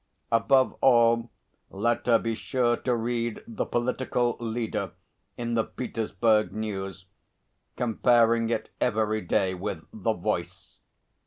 Above 0.31 0.73
all, 0.81 1.29
let 1.69 2.07
her 2.07 2.17
be 2.17 2.33
sure 2.33 2.75
to 2.75 2.95
read 2.95 3.43
the 3.45 3.67
political 3.67 4.35
leader 4.39 4.93
in 5.37 5.53
the 5.53 5.63
Petersburg 5.63 6.51
News, 6.51 7.05
comparing 7.77 8.49
it 8.49 8.71
every 8.81 9.21
day 9.21 9.53
with 9.53 9.85
the 9.93 10.13
Voice. 10.13 10.79